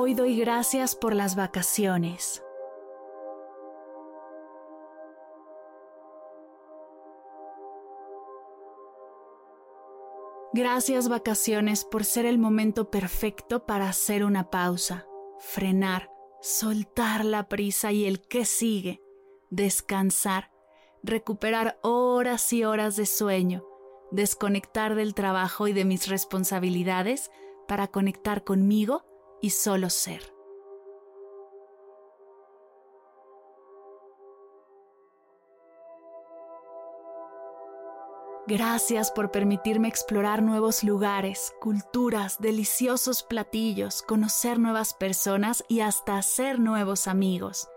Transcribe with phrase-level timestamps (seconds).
[0.00, 2.44] Hoy doy gracias por las vacaciones.
[10.52, 15.08] Gracias vacaciones por ser el momento perfecto para hacer una pausa,
[15.40, 19.02] frenar, soltar la prisa y el que sigue,
[19.50, 20.52] descansar,
[21.02, 23.64] recuperar horas y horas de sueño,
[24.12, 27.32] desconectar del trabajo y de mis responsabilidades
[27.66, 29.08] para conectar conmigo
[29.40, 30.38] y solo ser.
[38.48, 46.58] Gracias por permitirme explorar nuevos lugares, culturas, deliciosos platillos, conocer nuevas personas y hasta hacer
[46.58, 47.68] nuevos amigos.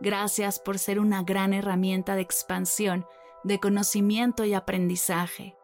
[0.00, 3.06] Gracias por ser una gran herramienta de expansión,
[3.42, 5.57] de conocimiento y aprendizaje.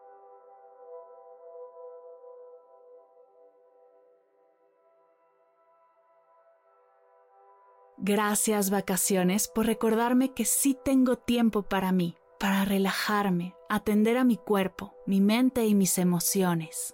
[8.07, 14.37] Gracias vacaciones por recordarme que sí tengo tiempo para mí, para relajarme, atender a mi
[14.37, 16.93] cuerpo, mi mente y mis emociones.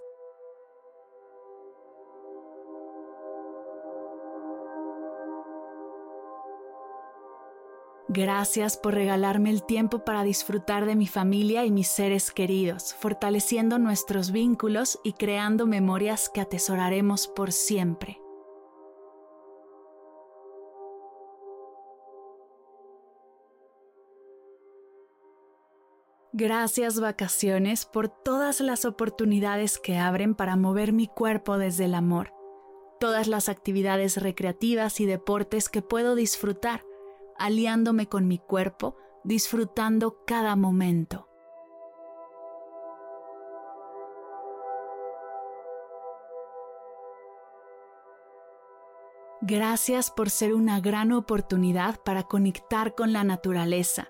[8.08, 13.80] Gracias por regalarme el tiempo para disfrutar de mi familia y mis seres queridos, fortaleciendo
[13.80, 18.21] nuestros vínculos y creando memorias que atesoraremos por siempre.
[26.42, 32.34] Gracias vacaciones por todas las oportunidades que abren para mover mi cuerpo desde el amor,
[33.00, 36.84] todas las actividades recreativas y deportes que puedo disfrutar,
[37.38, 41.28] aliándome con mi cuerpo, disfrutando cada momento.
[49.42, 54.10] Gracias por ser una gran oportunidad para conectar con la naturaleza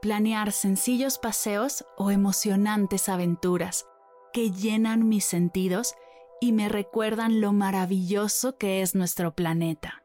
[0.00, 3.86] planear sencillos paseos o emocionantes aventuras
[4.32, 5.94] que llenan mis sentidos
[6.40, 10.02] y me recuerdan lo maravilloso que es nuestro planeta.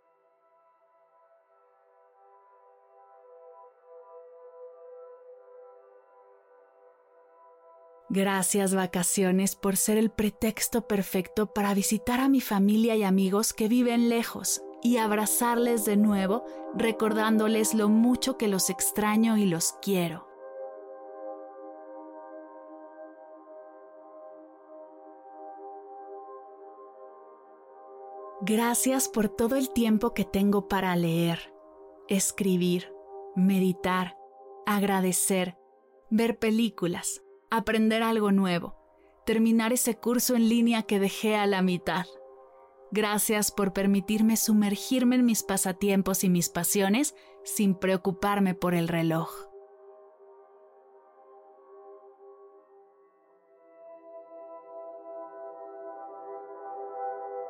[8.10, 13.68] Gracias vacaciones por ser el pretexto perfecto para visitar a mi familia y amigos que
[13.68, 20.28] viven lejos y abrazarles de nuevo, recordándoles lo mucho que los extraño y los quiero.
[28.42, 31.52] Gracias por todo el tiempo que tengo para leer,
[32.08, 32.94] escribir,
[33.36, 34.16] meditar,
[34.68, 35.58] agradecer,
[36.12, 38.76] ver películas, aprender algo nuevo,
[39.26, 42.06] terminar ese curso en línea que dejé a la mitad.
[42.92, 49.30] Gracias por permitirme sumergirme en mis pasatiempos y mis pasiones sin preocuparme por el reloj.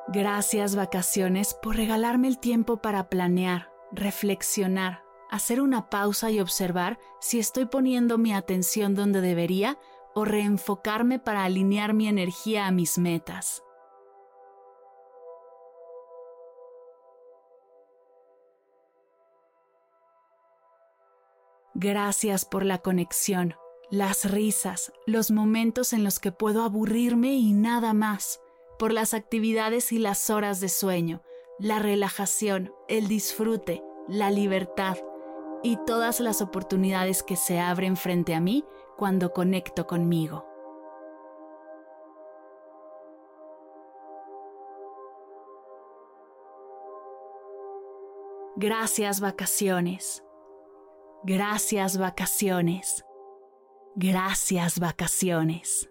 [0.08, 7.40] Gracias vacaciones por regalarme el tiempo para planear, reflexionar, hacer una pausa y observar si
[7.40, 9.78] estoy poniendo mi atención donde debería
[10.14, 13.65] o reenfocarme para alinear mi energía a mis metas.
[21.78, 23.54] Gracias por la conexión,
[23.90, 28.40] las risas, los momentos en los que puedo aburrirme y nada más,
[28.78, 31.20] por las actividades y las horas de sueño,
[31.58, 34.96] la relajación, el disfrute, la libertad
[35.62, 38.64] y todas las oportunidades que se abren frente a mí
[38.96, 40.46] cuando conecto conmigo.
[48.56, 50.25] Gracias vacaciones.
[51.28, 53.04] Gracias vacaciones.
[53.96, 55.90] Gracias vacaciones.